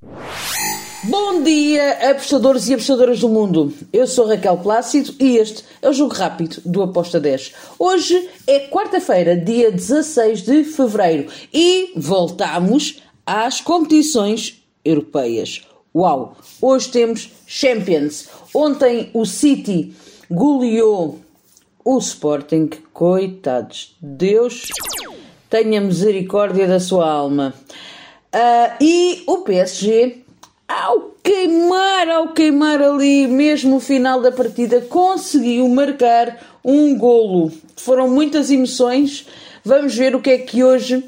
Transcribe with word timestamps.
Bom 0.00 1.42
dia, 1.42 2.10
apostadores 2.10 2.68
e 2.68 2.74
apostadoras 2.74 3.18
do 3.18 3.28
mundo. 3.28 3.74
Eu 3.92 4.06
sou 4.06 4.28
Raquel 4.28 4.58
Plácido 4.58 5.12
e 5.18 5.36
este 5.36 5.64
é 5.82 5.88
o 5.88 5.92
Jogo 5.92 6.14
Rápido 6.14 6.60
do 6.64 6.82
Aposta 6.82 7.18
10. 7.18 7.52
Hoje 7.78 8.30
é 8.46 8.68
quarta-feira, 8.68 9.36
dia 9.36 9.72
16 9.72 10.42
de 10.42 10.62
fevereiro 10.62 11.32
e 11.52 11.92
voltamos 11.96 13.02
às 13.26 13.60
competições 13.60 14.62
europeias. 14.84 15.62
Uau! 15.92 16.36
Hoje 16.62 16.90
temos 16.90 17.32
Champions. 17.44 18.28
Ontem 18.54 19.10
o 19.12 19.24
City 19.26 19.92
goleou 20.30 21.18
o 21.84 21.98
Sporting. 21.98 22.70
Coitados. 22.92 23.96
Deus 24.00 24.62
tenha 25.50 25.80
misericórdia 25.80 26.68
da 26.68 26.78
sua 26.78 27.10
alma. 27.10 27.52
Uh, 28.34 28.76
e 28.80 29.22
o 29.26 29.38
PSG, 29.38 30.18
ao 30.66 31.14
queimar, 31.22 32.08
ao 32.08 32.28
queimar 32.34 32.82
ali, 32.82 33.26
mesmo 33.26 33.76
o 33.76 33.80
final 33.80 34.20
da 34.20 34.30
partida, 34.30 34.82
conseguiu 34.82 35.66
marcar 35.68 36.38
um 36.64 36.96
golo. 36.96 37.50
Foram 37.76 38.08
muitas 38.08 38.50
emoções. 38.50 39.26
Vamos 39.64 39.94
ver 39.94 40.14
o 40.14 40.20
que 40.20 40.30
é 40.30 40.38
que 40.38 40.62
hoje 40.62 41.02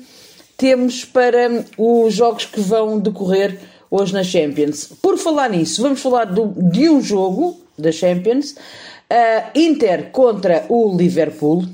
temos 0.56 1.04
para 1.04 1.64
os 1.76 2.14
jogos 2.14 2.46
que 2.46 2.60
vão 2.60 2.98
decorrer 2.98 3.58
hoje 3.90 4.12
na 4.14 4.22
Champions. 4.22 4.90
Por 5.02 5.18
falar 5.18 5.50
nisso, 5.50 5.82
vamos 5.82 6.00
falar 6.00 6.24
do, 6.24 6.54
de 6.70 6.88
um 6.88 7.02
jogo 7.02 7.60
da 7.78 7.92
Champions. 7.92 8.52
Uh, 8.52 9.58
Inter 9.58 10.10
contra 10.10 10.64
o 10.68 10.96
Liverpool. 10.96 11.64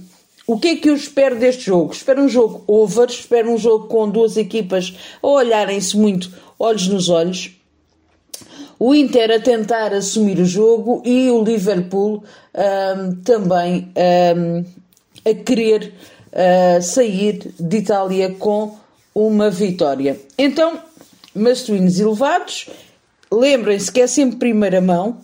O 0.47 0.59
que 0.61 0.69
é 0.69 0.77
que 0.77 0.89
eu 0.89 0.95
espero 0.95 1.37
deste 1.37 1.65
jogo? 1.65 1.93
Espero 1.93 2.23
um 2.23 2.29
jogo 2.29 2.63
over, 2.69 3.09
espero 3.09 3.53
um 3.53 3.59
jogo 3.59 3.89
com 3.89 4.09
duas 4.09 4.37
equipas 4.37 4.95
a 5.21 5.27
olharem-se 5.27 5.97
muito 5.97 6.33
olhos 6.57 6.87
nos 6.87 7.09
olhos. 7.09 7.51
O 8.79 8.95
Inter 8.95 9.31
a 9.33 9.41
tentar 9.41 9.93
assumir 9.93 10.39
o 10.39 10.45
jogo 10.45 11.03
e 11.05 11.29
o 11.31 11.43
Liverpool 11.43 12.23
um, 12.55 13.17
também 13.23 13.91
um, 14.37 14.65
a 15.29 15.35
querer 15.35 15.93
uh, 16.31 16.81
sair 16.81 17.53
de 17.59 17.79
Itália 17.79 18.31
com 18.39 18.77
uma 19.13 19.51
vitória. 19.51 20.21
Então, 20.39 20.79
masculinos 21.35 21.99
elevados, 21.99 22.69
lembrem-se 23.33 23.91
que 23.91 24.01
é 24.01 24.07
sempre 24.07 24.39
primeira 24.39 24.81
mão, 24.81 25.19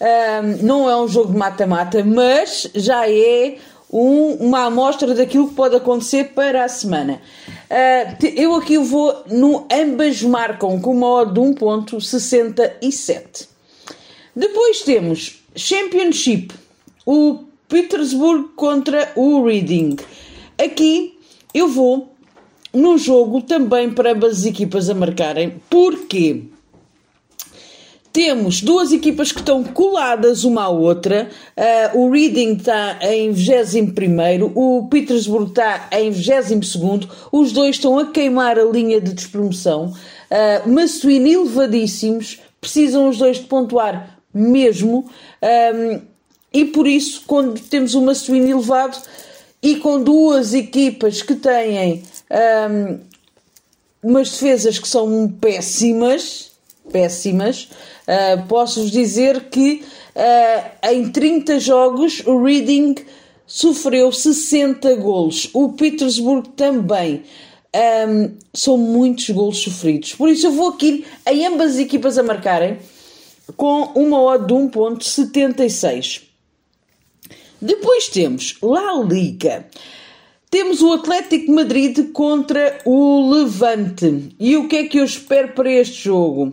um, 0.00 0.64
não 0.64 0.88
é 0.88 0.96
um 0.96 1.08
jogo 1.08 1.32
de 1.32 1.38
mata-mata, 1.38 2.02
mas 2.04 2.70
já 2.74 3.06
é 3.10 3.58
um, 3.92 4.32
uma 4.34 4.64
amostra 4.64 5.14
daquilo 5.14 5.48
que 5.48 5.54
pode 5.54 5.76
acontecer 5.76 6.32
para 6.32 6.64
a 6.64 6.68
semana. 6.68 7.20
Uh, 7.70 8.26
eu 8.34 8.54
aqui 8.54 8.78
vou 8.78 9.22
no 9.30 9.66
ambas 9.70 10.22
marcam 10.22 10.80
com 10.80 10.92
uma 10.92 11.06
odd 11.06 11.34
de 11.34 11.40
1.67. 11.40 13.48
Depois 14.34 14.80
temos 14.80 15.42
Championship, 15.54 16.54
o 17.04 17.40
Petersburg 17.68 18.48
contra 18.56 19.12
o 19.14 19.44
Reading. 19.44 19.96
Aqui 20.58 21.18
eu 21.52 21.68
vou 21.68 22.10
no 22.72 22.96
jogo 22.96 23.42
também 23.42 23.92
para 23.92 24.12
ambas 24.12 24.38
as 24.38 24.46
equipas 24.46 24.88
a 24.88 24.94
marcarem. 24.94 25.60
Porquê? 25.68 26.44
Temos 28.12 28.60
duas 28.60 28.92
equipas 28.92 29.32
que 29.32 29.40
estão 29.40 29.64
coladas 29.64 30.44
uma 30.44 30.64
à 30.64 30.68
outra. 30.68 31.30
Uh, 31.94 31.98
o 31.98 32.10
Reading 32.10 32.56
está 32.56 32.98
em 33.00 33.32
21, 33.32 34.52
o 34.54 34.86
Petersburg 34.90 35.48
está 35.48 35.88
em 35.92 36.10
22. 36.10 37.08
Os 37.32 37.52
dois 37.52 37.76
estão 37.76 37.98
a 37.98 38.06
queimar 38.06 38.58
a 38.58 38.64
linha 38.64 39.00
de 39.00 39.14
despromoção. 39.14 39.94
Uh, 40.30 40.68
Massuíno 40.68 41.26
elevadíssimos, 41.26 42.40
precisam 42.60 43.08
os 43.08 43.16
dois 43.16 43.38
de 43.38 43.44
pontuar 43.44 44.18
mesmo. 44.32 45.06
Um, 45.42 46.00
e 46.52 46.66
por 46.66 46.86
isso, 46.86 47.22
quando 47.26 47.58
temos 47.62 47.94
uma 47.94 48.08
Massuíno 48.08 48.48
elevado 48.48 48.98
e 49.62 49.76
com 49.76 50.02
duas 50.02 50.52
equipas 50.52 51.22
que 51.22 51.34
têm 51.34 52.02
um, 52.30 52.98
umas 54.02 54.30
defesas 54.32 54.78
que 54.78 54.86
são 54.86 55.32
péssimas, 55.40 56.51
péssimas. 56.90 57.68
Uh, 58.06 58.46
Posso-vos 58.48 58.90
dizer 58.90 59.48
que 59.50 59.84
uh, 60.16 60.90
em 60.90 61.10
30 61.10 61.60
jogos 61.60 62.22
o 62.26 62.42
Reading 62.42 62.94
sofreu 63.46 64.10
60 64.10 64.94
golos. 64.96 65.50
O 65.52 65.72
Petersburg 65.72 66.48
também. 66.50 67.22
Um, 67.74 68.34
são 68.52 68.76
muitos 68.76 69.30
golos 69.30 69.58
sofridos. 69.58 70.14
Por 70.14 70.28
isso 70.28 70.46
eu 70.46 70.52
vou 70.52 70.70
aqui 70.70 71.06
em 71.26 71.46
ambas 71.46 71.72
as 71.72 71.78
equipas 71.78 72.18
a 72.18 72.22
marcarem 72.22 72.78
com 73.56 73.84
uma 73.94 74.20
odd 74.20 74.46
de 74.46 74.52
1.76. 74.52 76.22
Depois 77.60 78.08
temos 78.08 78.58
La 78.60 79.02
Liga. 79.02 79.66
Temos 80.52 80.82
o 80.82 80.92
Atlético 80.92 81.50
Madrid 81.50 82.12
contra 82.12 82.78
o 82.84 83.32
Levante. 83.32 84.36
E 84.38 84.54
o 84.54 84.68
que 84.68 84.76
é 84.76 84.86
que 84.86 84.98
eu 84.98 85.04
espero 85.04 85.54
para 85.54 85.72
este 85.72 86.04
jogo? 86.04 86.52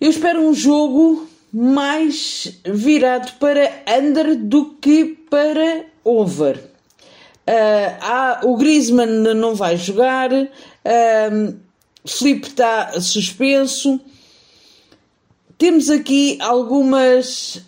Eu 0.00 0.10
espero 0.10 0.40
um 0.40 0.52
jogo 0.52 1.28
mais 1.52 2.60
virado 2.66 3.38
para 3.38 3.84
under 3.86 4.34
do 4.34 4.74
que 4.80 5.16
para 5.30 5.84
over. 6.02 6.56
Uh, 6.56 7.96
há, 8.00 8.40
o 8.42 8.56
Griezmann 8.56 9.32
não 9.32 9.54
vai 9.54 9.76
jogar, 9.76 10.32
uh, 10.32 11.56
Felipe 12.04 12.48
está 12.48 13.00
suspenso. 13.00 14.00
Temos 15.56 15.88
aqui 15.88 16.36
algumas, 16.40 17.62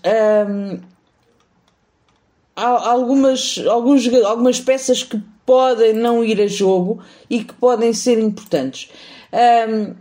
um, 2.57 2.63
algumas, 2.63 3.63
alguns, 3.67 4.09
algumas 4.25 4.61
peças 4.61 5.03
que 5.03 5.21
podem 5.45 5.93
não 5.93 6.25
ir 6.25 6.41
a 6.41 6.47
jogo 6.47 7.01
e 7.29 7.45
que 7.45 7.55
podem 7.55 7.93
ser 7.93 8.19
importantes. 8.19 8.91
Um, 9.33 9.95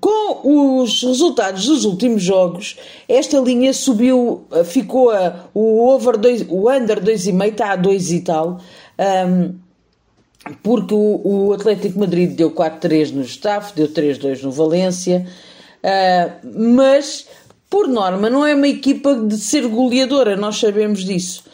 com 0.00 0.82
os 0.82 1.02
resultados 1.02 1.66
dos 1.66 1.84
últimos 1.84 2.22
jogos, 2.22 2.76
esta 3.08 3.38
linha 3.38 3.72
subiu, 3.72 4.44
eh, 4.52 4.64
ficou 4.64 5.10
a, 5.10 5.48
o 5.54 5.88
over 5.88 6.16
dois, 6.16 6.44
o 6.48 6.70
under 6.70 7.00
2,5 7.02 7.52
está 7.52 7.72
a 7.72 7.76
2 7.76 8.12
e 8.12 8.20
tal, 8.20 8.60
um, 9.26 9.54
porque 10.62 10.94
o, 10.94 11.20
o, 11.24 11.52
Atlético 11.52 11.98
Madrid 11.98 12.32
deu 12.32 12.50
4-3 12.50 13.12
no 13.12 13.24
Getafe, 13.24 13.74
deu 13.74 13.88
3-2 13.88 14.42
no 14.42 14.52
Valência, 14.52 15.26
uh, 15.82 16.48
mas 16.54 17.26
por 17.68 17.88
norma 17.88 18.30
não 18.30 18.46
é 18.46 18.54
uma 18.54 18.68
equipa 18.68 19.14
de 19.14 19.36
ser 19.38 19.66
goleadora, 19.66 20.36
nós 20.36 20.56
sabemos 20.56 21.04
disso. 21.04 21.44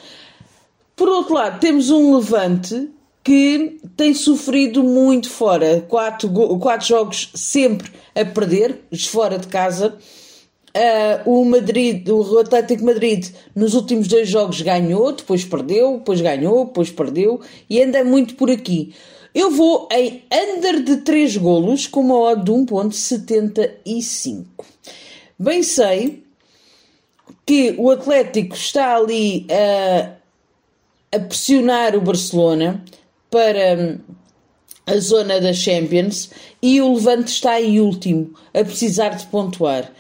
Por 0.95 1.09
outro 1.09 1.35
lado, 1.35 1.59
temos 1.59 1.91
um 1.91 2.15
Levante 2.17 2.91
que 3.25 3.81
tem 3.97 4.13
sofrido 4.15 4.83
muito 4.83 5.31
fora. 5.31 5.81
Quatro, 5.89 6.29
quatro 6.59 6.87
jogos 6.87 7.31
sempre 7.35 7.91
a 8.15 8.25
perder, 8.25 8.81
fora 9.09 9.39
de 9.39 9.47
casa. 9.47 9.97
Uh, 10.75 11.31
o 11.31 11.45
Madrid, 11.45 12.09
o 12.09 12.39
Atlético 12.39 12.85
Madrid, 12.85 13.27
nos 13.55 13.75
últimos 13.75 14.09
dois 14.09 14.27
jogos 14.29 14.63
ganhou, 14.63 15.13
depois 15.13 15.45
perdeu, 15.45 15.99
depois 15.99 16.21
ganhou, 16.21 16.65
depois 16.65 16.91
perdeu 16.91 17.41
e 17.69 17.83
anda 17.83 18.03
muito 18.03 18.35
por 18.37 18.51
aqui. 18.51 18.95
Eu 19.35 19.51
vou 19.51 19.89
em 19.93 20.23
under 20.33 20.83
de 20.83 20.97
3 20.99 21.37
golos 21.37 21.87
com 21.87 22.01
uma 22.01 22.19
odd 22.19 22.45
de 22.45 22.53
1.75. 22.53 24.45
Bem 25.43 25.65
sei 25.65 26.23
que 27.45 27.75
o 27.77 27.91
Atlético 27.91 28.55
está 28.55 28.95
ali 28.95 29.45
uh, 29.51 30.13
a 31.11 31.19
pressionar 31.19 31.97
o 31.97 32.01
Barcelona, 32.01 32.81
para 33.29 33.77
hum, 33.77 33.99
a 34.87 34.97
zona 34.99 35.41
da 35.41 35.53
Champions 35.53 36.31
e 36.63 36.81
o 36.81 36.95
Levante 36.95 37.33
está 37.33 37.61
em 37.61 37.81
último, 37.81 38.33
a 38.55 38.63
precisar 38.63 39.09
de 39.09 39.27
pontuar. 39.27 39.91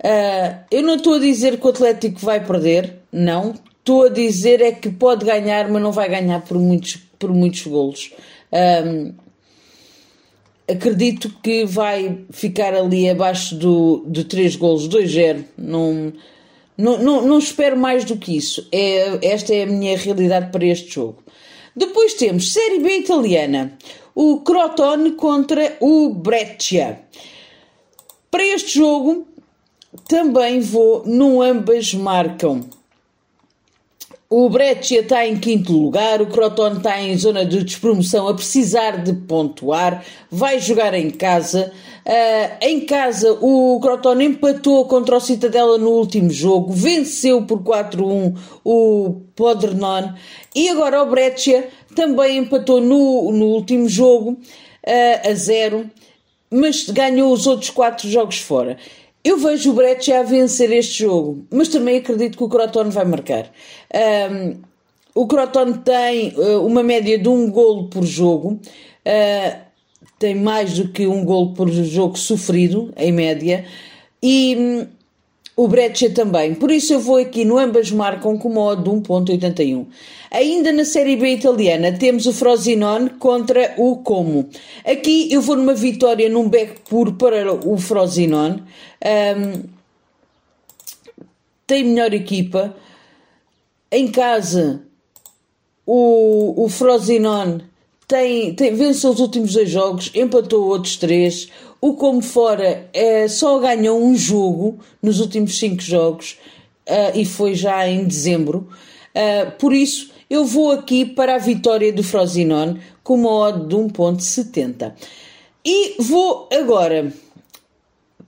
Uh, 0.00 0.58
eu 0.72 0.82
não 0.82 0.96
estou 0.96 1.14
a 1.14 1.18
dizer 1.20 1.60
que 1.60 1.66
o 1.68 1.70
Atlético 1.70 2.18
vai 2.18 2.44
perder, 2.44 2.96
não. 3.12 3.54
Estou 3.78 4.06
a 4.06 4.08
dizer 4.08 4.60
é 4.60 4.72
que 4.72 4.90
pode 4.90 5.24
ganhar, 5.24 5.68
mas 5.68 5.80
não 5.80 5.92
vai 5.92 6.08
ganhar 6.08 6.40
por 6.40 6.58
muitos, 6.58 6.96
por 7.16 7.30
muitos 7.30 7.64
golos. 7.64 8.12
Um, 8.52 9.14
acredito 10.70 11.30
que 11.42 11.64
vai 11.64 12.24
ficar 12.30 12.74
ali 12.74 13.08
abaixo 13.08 13.54
do, 13.54 14.04
de 14.06 14.24
3 14.24 14.56
golos, 14.56 14.88
2-0. 14.88 15.44
Não, 15.58 16.12
não, 16.76 16.98
não, 16.98 17.26
não 17.26 17.38
espero 17.38 17.76
mais 17.76 18.04
do 18.04 18.16
que 18.16 18.36
isso. 18.36 18.66
É, 18.72 19.18
esta 19.32 19.54
é 19.54 19.64
a 19.64 19.66
minha 19.66 19.96
realidade 19.96 20.50
para 20.50 20.64
este 20.64 20.94
jogo. 20.94 21.22
Depois 21.74 22.14
temos 22.14 22.52
Série 22.52 22.80
B 22.80 22.98
italiana, 22.98 23.76
o 24.14 24.40
Crotone 24.40 25.12
contra 25.12 25.76
o 25.80 26.10
Breccia. 26.10 27.02
Para 28.30 28.44
este 28.44 28.78
jogo 28.78 29.26
também 30.08 30.60
vou 30.60 31.04
no 31.06 31.42
ambas 31.42 31.94
marcam. 31.94 32.64
O 34.32 34.48
Breccia 34.48 35.00
está 35.00 35.26
em 35.26 35.36
quinto 35.36 35.72
lugar, 35.72 36.22
o 36.22 36.26
Crotone 36.28 36.76
está 36.76 37.02
em 37.02 37.18
zona 37.18 37.44
de 37.44 37.64
despromoção 37.64 38.28
a 38.28 38.34
precisar 38.34 39.02
de 39.02 39.12
pontuar, 39.12 40.04
vai 40.30 40.60
jogar 40.60 40.94
em 40.94 41.10
casa. 41.10 41.72
Uh, 42.06 42.64
em 42.64 42.86
casa, 42.86 43.36
o 43.40 43.80
Croton 43.80 44.20
empatou 44.20 44.84
contra 44.84 45.16
o 45.16 45.20
Citadela 45.20 45.76
no 45.78 45.90
último 45.90 46.30
jogo, 46.30 46.72
venceu 46.72 47.44
por 47.44 47.60
4-1 47.60 48.38
o 48.64 49.20
Podrenon 49.34 50.12
e 50.54 50.68
agora 50.68 51.02
o 51.02 51.10
Breccia 51.10 51.68
também 51.96 52.38
empatou 52.38 52.80
no, 52.80 53.32
no 53.32 53.46
último 53.46 53.88
jogo 53.88 54.38
uh, 54.86 55.28
a 55.28 55.34
0, 55.34 55.90
mas 56.48 56.88
ganhou 56.88 57.32
os 57.32 57.48
outros 57.48 57.70
4 57.70 58.08
jogos 58.08 58.38
fora. 58.38 58.78
Eu 59.22 59.36
vejo 59.36 59.70
o 59.70 59.74
Breccia 59.74 60.20
a 60.20 60.22
vencer 60.22 60.72
este 60.72 61.04
jogo, 61.04 61.46
mas 61.50 61.68
também 61.68 61.98
acredito 61.98 62.38
que 62.38 62.44
o 62.44 62.48
Croton 62.48 62.88
vai 62.88 63.04
marcar. 63.04 63.50
Um, 64.32 64.56
o 65.14 65.26
Croton 65.26 65.72
tem 65.72 66.34
uh, 66.36 66.64
uma 66.64 66.82
média 66.82 67.18
de 67.18 67.28
um 67.28 67.50
golo 67.50 67.88
por 67.88 68.04
jogo. 68.04 68.58
Uh, 69.04 69.70
tem 70.18 70.34
mais 70.34 70.74
do 70.74 70.88
que 70.88 71.06
um 71.06 71.24
gol 71.24 71.54
por 71.54 71.70
jogo 71.70 72.18
sofrido, 72.18 72.92
em 72.96 73.10
média, 73.10 73.64
e 74.22 74.56
hum, 74.58 74.86
o 75.62 75.68
Breccia 75.68 76.08
também. 76.08 76.54
Por 76.54 76.70
isso 76.70 76.94
eu 76.94 77.00
vou 77.00 77.18
aqui 77.18 77.44
no 77.44 77.58
ambas 77.58 77.90
marcam 77.90 78.38
com 78.38 78.48
modo 78.48 78.82
de 78.82 79.08
1.81. 79.08 79.86
Ainda 80.30 80.72
na 80.72 80.86
Série 80.86 81.16
B 81.16 81.34
italiana 81.34 81.92
temos 81.92 82.24
o 82.24 82.32
Frosinone 82.32 83.10
contra 83.10 83.74
o 83.76 83.98
Como. 83.98 84.48
Aqui 84.86 85.30
eu 85.30 85.42
vou 85.42 85.56
numa 85.56 85.74
vitória 85.74 86.30
num 86.30 86.48
back 86.48 86.80
puro 86.88 87.12
para 87.12 87.52
o 87.52 87.76
Frosinone. 87.76 88.62
Um, 89.04 89.64
tem 91.66 91.84
melhor 91.84 92.14
equipa. 92.14 92.74
Em 93.92 94.08
casa, 94.08 94.80
o, 95.84 96.64
o 96.64 96.70
Frosinone 96.70 97.64
tem, 98.08 98.54
tem, 98.54 98.74
venceu 98.74 99.10
os 99.10 99.20
últimos 99.20 99.52
dois 99.52 99.68
jogos, 99.68 100.10
empatou 100.14 100.68
outros 100.68 100.96
três. 100.96 101.50
O 101.80 101.94
como 101.94 102.20
fora 102.20 102.88
é, 102.92 103.26
só 103.26 103.58
ganhou 103.58 104.02
um 104.02 104.14
jogo 104.14 104.78
nos 105.02 105.18
últimos 105.18 105.58
cinco 105.58 105.80
jogos 105.80 106.38
uh, 106.86 107.18
e 107.18 107.24
foi 107.24 107.54
já 107.54 107.88
em 107.88 108.04
dezembro. 108.04 108.68
Uh, 109.14 109.50
por 109.58 109.72
isso, 109.72 110.10
eu 110.28 110.44
vou 110.44 110.72
aqui 110.72 111.06
para 111.06 111.36
a 111.36 111.38
vitória 111.38 111.92
do 111.92 112.02
Frosinone 112.02 112.80
com 113.02 113.14
uma 113.14 113.30
odd 113.30 113.66
de 113.66 113.74
1.70. 113.74 114.92
E 115.64 116.02
vou 116.02 116.48
agora 116.52 117.12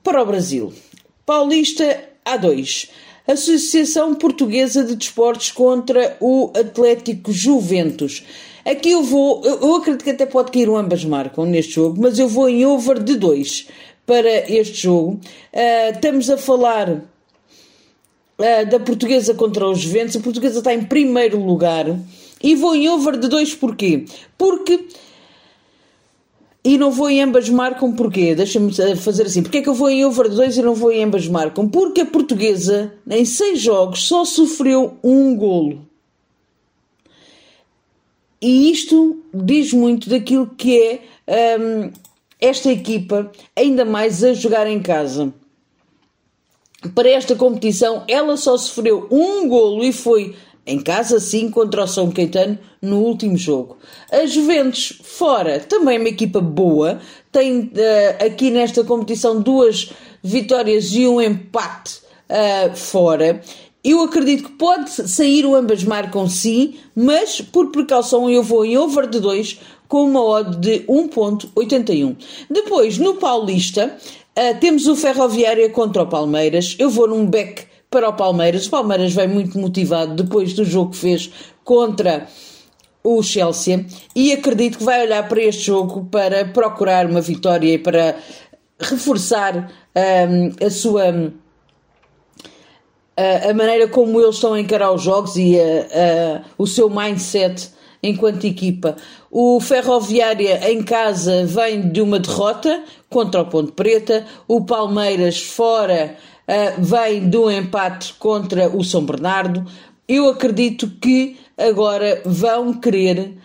para 0.03 0.23
o 0.23 0.27
Brasil. 0.27 0.73
Paulista 1.25 2.09
A2. 2.27 2.89
Associação 3.27 4.15
Portuguesa 4.15 4.85
de 4.85 4.97
Desportos 4.97 5.51
contra 5.53 6.17
o 6.21 6.51
Atlético 6.55 7.33
Juventus. 7.33 8.25
Aqui 8.65 8.91
eu 8.91 9.03
vou, 9.03 9.45
eu, 9.45 9.77
acredito 9.77 10.05
que 10.05 10.11
até 10.11 10.25
pode 10.25 10.53
cair 10.53 10.69
o 10.69 10.77
ambas 10.77 11.05
marcam 11.05 11.45
neste 11.45 11.73
jogo, 11.75 12.01
mas 12.01 12.19
eu 12.19 12.29
vou 12.29 12.49
em 12.49 12.65
over 12.65 13.03
de 13.03 13.17
2 13.17 13.69
para 14.07 14.51
este 14.51 14.83
jogo. 14.83 15.21
Uh, 15.53 15.93
estamos 15.93 16.31
a 16.31 16.37
falar 16.37 16.89
uh, 16.91 18.71
da 18.71 18.79
portuguesa 18.79 19.35
contra 19.35 19.69
os 19.69 19.81
Juventus. 19.81 20.17
A 20.17 20.21
portuguesa 20.21 20.59
está 20.59 20.73
em 20.73 20.85
primeiro 20.85 21.43
lugar. 21.45 21.87
E 22.43 22.55
vou 22.55 22.75
em 22.75 22.89
over 22.89 23.19
de 23.19 23.29
2 23.29 23.55
porquê? 23.55 24.05
Porque. 24.37 24.87
E 26.65 26.79
não 26.79 26.93
vou 26.93 27.11
em 27.11 27.21
ambas 27.21 27.49
marcam 27.49 27.93
porquê? 27.93 28.35
Deixa-me 28.35 28.73
fazer 28.97 29.25
assim. 29.27 29.43
Porquê 29.43 29.59
é 29.59 29.63
que 29.63 29.69
eu 29.69 29.75
vou 29.75 29.91
em 29.91 30.05
over 30.05 30.29
de 30.29 30.37
2 30.37 30.59
e 30.59 30.63
não 30.63 30.75
vou 30.75 30.93
em 30.93 31.03
ambas 31.03 31.27
marcam? 31.27 31.69
Porque 31.69 32.03
a 32.03 32.07
portuguesa, 32.07 32.93
em 33.11 33.25
6 33.25 33.61
jogos, 33.61 34.07
só 34.07 34.25
sofreu 34.25 34.97
um 35.03 35.35
golo. 35.35 35.85
E 38.41 38.71
isto 38.71 39.23
diz 39.33 39.73
muito 39.73 40.09
daquilo 40.09 40.49
que 40.57 41.01
é 41.27 41.59
um, 41.59 41.91
esta 42.41 42.71
equipa, 42.73 43.31
ainda 43.57 43.85
mais 43.85 44.23
a 44.23 44.33
jogar 44.33 44.67
em 44.67 44.81
casa. 44.81 45.33
Para 46.95 47.09
esta 47.09 47.37
competição, 47.37 48.05
ela 48.09 48.37
só 48.37 48.57
sofreu 48.57 49.07
um 49.11 49.49
golo 49.49 49.85
e 49.85 49.93
foi 49.93 50.35
em 50.67 50.81
casa, 50.81 51.19
sim, 51.19 51.51
contra 51.51 51.85
o 51.85 51.87
São 51.87 52.11
Caetano 52.11 52.59
no 52.81 53.01
último 53.01 53.37
jogo. 53.37 53.79
A 54.11 54.25
Juventus, 54.27 55.01
fora, 55.03 55.61
também 55.61 55.99
uma 55.99 56.09
equipa 56.09 56.41
boa, 56.41 57.01
tem 57.31 57.61
uh, 57.61 58.25
aqui 58.25 58.51
nesta 58.51 58.85
competição 58.85 59.41
duas 59.41 59.93
vitórias 60.23 60.93
e 60.93 61.07
um 61.07 61.21
empate 61.21 62.01
uh, 62.29 62.77
fora. 62.77 63.41
Eu 63.83 64.01
acredito 64.03 64.45
que 64.45 64.53
pode 64.53 64.91
sair 64.91 65.45
o 65.45 65.57
ambas 65.57 65.83
marcam 65.83 66.29
sim, 66.29 66.77
mas 66.95 67.41
por 67.41 67.73
precaução 67.73 68.31
eu 68.31 68.43
vou 68.43 68.65
em 68.65 68.79
over 68.79 69.09
de 69.09 69.19
2 69.19 69.59
com 69.89 70.05
uma 70.05 70.23
odd 70.23 70.57
de 70.59 70.85
1.81. 70.87 72.17
Depois, 72.49 72.99
no 72.99 73.15
Paulista, 73.15 73.97
uh, 74.39 74.61
temos 74.61 74.87
o 74.87 74.95
Ferroviária 74.95 75.69
contra 75.71 76.05
o 76.05 76.07
Palmeiras. 76.07 76.77
Eu 76.79 76.89
vou 76.89 77.09
num 77.09 77.27
back 77.27 77.72
para 77.93 78.09
o 78.09 78.15
Palmeiras. 78.15 78.67
O 78.67 78.71
Palmeiras 78.71 79.13
vem 79.13 79.29
muito 79.29 79.57
motivado 79.59 80.25
depois 80.25 80.55
do 80.55 80.65
jogo 80.65 80.91
que 80.91 80.97
fez 80.97 81.31
contra 81.63 82.27
o 83.05 83.23
Chelsea 83.23 83.87
e 84.17 84.33
acredito 84.33 84.79
que 84.79 84.85
vai 84.85 85.03
olhar 85.03 85.29
para 85.29 85.43
este 85.43 85.63
jogo 85.63 86.05
para 86.11 86.45
procurar 86.47 87.07
uma 87.07 87.21
vitória 87.21 87.75
e 87.75 87.79
para 87.79 88.17
reforçar 88.81 89.71
um, 89.95 90.67
a 90.67 90.71
sua 90.71 91.33
a, 93.17 93.51
a 93.51 93.55
maneira 93.55 93.87
como 93.89 94.21
eles 94.21 94.37
estão 94.37 94.55
a 94.55 94.61
encarar 94.61 94.93
os 94.93 95.03
jogos 95.03 95.37
e 95.37 95.59
a, 95.61 95.63
a, 95.63 96.43
o 96.57 96.67
seu 96.67 96.89
mindset 96.89 97.71
enquanto 98.03 98.45
equipa. 98.45 98.97
O 99.31 99.61
Ferroviária 99.61 100.73
em 100.73 100.83
casa 100.83 101.45
vem 101.45 101.91
de 101.91 102.01
uma 102.01 102.19
derrota 102.19 102.83
contra 103.09 103.43
o 103.43 103.47
Ponte 103.47 103.73
Preta, 103.73 104.27
o 104.49 104.65
Palmeiras 104.65 105.41
fora 105.41 106.17
uh, 106.53 106.83
vem 106.83 107.35
um 107.35 107.51
empate 107.51 108.15
contra 108.15 108.69
o 108.69 108.85
São 108.85 109.05
Bernardo. 109.05 109.65
Eu 110.07 110.29
acredito 110.29 110.91
que 111.01 111.39
agora 111.57 112.21
vão 112.25 112.75
querer 112.75 113.39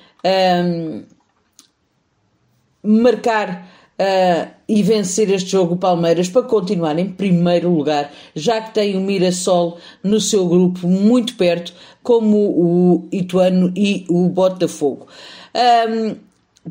um, 0.65 1.03
marcar 2.83 3.67
uh, 3.99 4.51
e 4.67 4.83
vencer 4.83 5.29
este 5.31 5.51
jogo 5.51 5.77
Palmeiras 5.77 6.27
para 6.27 6.41
continuar 6.43 6.99
em 6.99 7.09
primeiro 7.09 7.69
lugar, 7.69 8.11
já 8.35 8.61
que 8.61 8.73
tem 8.73 8.97
o 8.97 9.01
Mirassol 9.01 9.77
no 10.03 10.19
seu 10.19 10.47
grupo 10.47 10.87
muito 10.87 11.35
perto, 11.35 11.73
como 12.03 12.37
o 12.37 13.07
Ituano 13.11 13.71
e 13.75 14.05
o 14.09 14.27
Botafogo. 14.29 15.07
Um, 15.55 16.15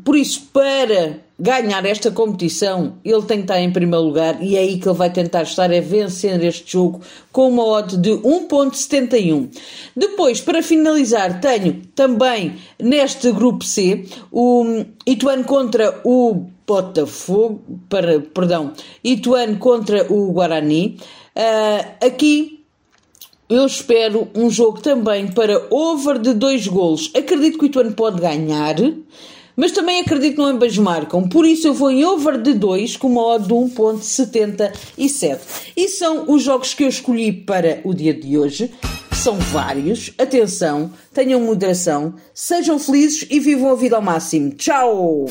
por 0.01 0.15
isso, 0.15 0.49
para 0.53 1.26
ganhar 1.39 1.85
esta 1.85 2.09
competição, 2.09 2.97
ele 3.05 3.21
tem 3.21 3.37
que 3.37 3.43
estar 3.43 3.61
em 3.61 3.71
primeiro 3.71 4.03
lugar 4.03 4.41
e 4.41 4.55
é 4.55 4.59
aí 4.59 4.79
que 4.79 4.87
ele 4.87 4.97
vai 4.97 5.11
tentar 5.11 5.43
estar 5.43 5.71
a 5.71 5.81
vencer 5.81 6.43
este 6.43 6.73
jogo 6.73 7.01
com 7.31 7.49
uma 7.49 7.63
odd 7.63 7.95
de 7.97 8.11
1.71. 8.11 9.49
Depois, 9.95 10.41
para 10.41 10.63
finalizar, 10.63 11.39
tenho 11.39 11.81
também 11.93 12.55
neste 12.81 13.31
grupo 13.31 13.63
C 13.63 14.05
o 14.31 14.83
Ituano 15.05 15.43
contra 15.43 16.01
o 16.03 16.47
Botafogo, 16.65 17.61
para, 17.87 18.19
perdão, 18.19 18.73
Ituano 19.03 19.57
contra 19.57 20.11
o 20.11 20.31
Guarani. 20.31 20.97
Uh, 21.35 22.05
aqui 22.05 22.57
eu 23.49 23.65
espero 23.65 24.27
um 24.35 24.49
jogo 24.49 24.81
também 24.81 25.27
para 25.27 25.67
over 25.69 26.19
de 26.19 26.33
dois 26.33 26.67
golos. 26.67 27.09
Acredito 27.15 27.57
que 27.57 27.63
o 27.63 27.67
Ituano 27.67 27.93
pode 27.93 28.19
ganhar, 28.19 28.75
mas 29.57 29.71
também 29.71 29.99
acredito 29.99 30.35
que 30.35 30.37
não 30.37 30.45
ambas 30.45 30.77
marcam. 30.77 31.27
Por 31.27 31.43
isso 31.43 31.67
eu 31.67 31.73
vou 31.73 31.89
em 31.89 32.05
over 32.05 32.39
de 32.39 32.53
2 32.53 32.95
com 32.95 33.07
uma 33.07 33.25
odd 33.25 33.47
de 33.47 33.53
1.77. 33.53 35.39
E 35.75 35.89
são 35.89 36.25
os 36.31 36.43
jogos 36.43 36.75
que 36.75 36.83
eu 36.83 36.87
escolhi 36.87 37.33
para 37.33 37.81
o 37.83 37.91
dia 37.91 38.13
de 38.13 38.37
hoje. 38.37 38.71
São 39.11 39.35
vários. 39.39 40.13
Atenção, 40.15 40.91
tenham 41.11 41.41
moderação, 41.41 42.13
sejam 42.35 42.77
felizes 42.77 43.25
e 43.31 43.39
vivam 43.39 43.71
a 43.71 43.75
vida 43.75 43.95
ao 43.95 44.01
máximo. 44.01 44.51
Tchau! 44.51 45.25